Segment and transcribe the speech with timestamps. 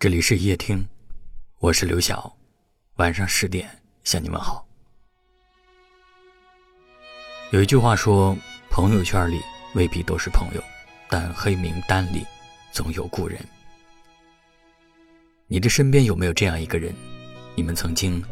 [0.00, 0.88] 这里是夜听，
[1.58, 2.34] 我是刘晓，
[2.94, 3.68] 晚上十点
[4.02, 4.66] 向你们好。
[7.50, 8.34] 有一句话说，
[8.70, 9.42] 朋友圈里
[9.74, 10.64] 未必都是朋友，
[11.10, 12.24] 但黑名单里
[12.72, 13.38] 总有故人。
[15.46, 16.94] 你的身边有没有这样一个人？
[17.54, 18.24] 你们曾经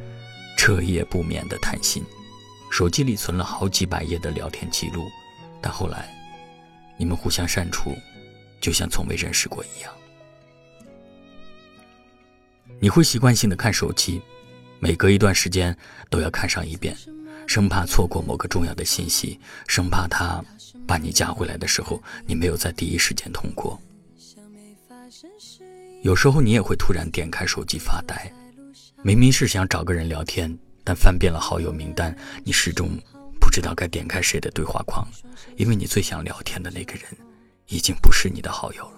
[0.57, 2.03] 彻夜不眠的谈心，
[2.73, 5.07] 手机里存了好几百页的聊天记录，
[5.61, 6.09] 但后来
[6.96, 7.95] 你们互相删除，
[8.59, 9.93] 就像从未认识过一样。
[12.81, 14.23] 你会习惯性的看手机，
[14.79, 15.77] 每隔一段时间
[16.09, 16.97] 都要看上一遍，
[17.47, 20.45] 生怕错过某个重要的信息，生怕他
[20.87, 23.80] 把你加回来的时候，你没有在第一时间通过。
[26.02, 28.33] 有时候你也会突然点开手机发呆，
[29.02, 32.91] 明明是想找个人聊天，但翻遍了好友名单，你始终
[33.41, 35.05] 不知道该点开谁的对话框，
[35.57, 37.05] 因为你最想聊天的那个人，
[37.66, 38.98] 已经不是你的好友了。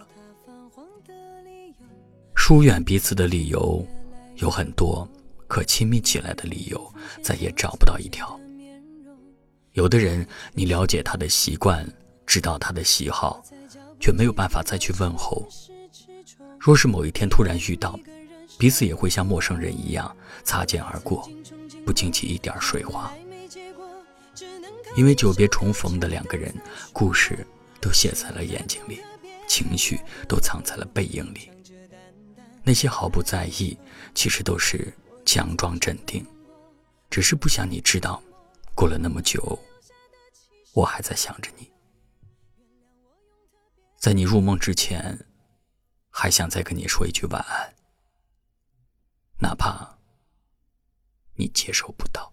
[2.51, 3.87] 疏远彼此的理由
[4.39, 5.09] 有很多，
[5.47, 8.37] 可亲密起来的理由再也找不到一条。
[9.75, 11.89] 有的人，你了解他的习惯，
[12.27, 13.41] 知道他的喜好，
[14.01, 15.47] 却没有办法再去问候。
[16.59, 17.97] 若是某一天突然遇到，
[18.59, 20.13] 彼此也会像陌生人一样
[20.43, 21.31] 擦肩而过，
[21.87, 23.13] 不惊起一点水花。
[24.97, 26.53] 因为久别重逢的两个人，
[26.93, 27.47] 故事
[27.81, 28.99] 都写在了眼睛里，
[29.47, 31.49] 情绪都藏在了背影里。
[32.63, 33.77] 那些毫不在意，
[34.15, 34.93] 其实都是
[35.25, 36.25] 强装镇定，
[37.09, 38.23] 只是不想你知道，
[38.75, 39.59] 过了那么久，
[40.73, 41.71] 我还在想着你。
[43.97, 45.27] 在你入梦之前，
[46.11, 47.75] 还想再跟你说一句晚安，
[49.39, 49.99] 哪怕
[51.35, 52.33] 你接受不到。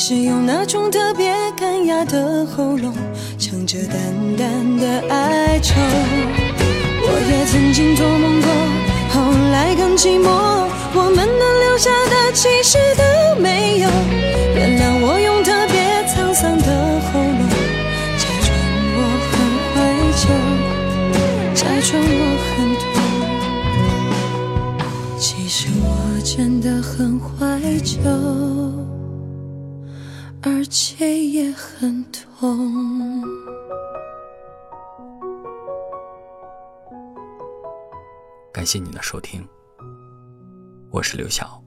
[0.00, 2.94] 是用那种特别干哑的喉咙，
[3.36, 3.98] 唱着淡
[4.36, 5.74] 淡的哀愁。
[7.02, 8.48] 我也曾经做梦过，
[9.10, 13.02] 后来更寂寞，我们能留下的其实都
[13.42, 13.90] 没有。
[14.54, 17.48] 原谅我用特别沧桑的喉咙，
[18.16, 18.48] 假装
[18.94, 18.98] 我
[19.34, 19.36] 很
[19.74, 19.76] 怀
[20.14, 20.30] 旧，
[21.54, 22.22] 假装我
[22.54, 22.56] 很
[24.78, 24.78] 痛，
[25.18, 25.90] 其实我
[26.22, 27.98] 真的很怀旧，
[30.50, 33.22] 而且也很痛。
[38.50, 39.46] 感谢你的收听，
[40.90, 41.62] 我是刘晓。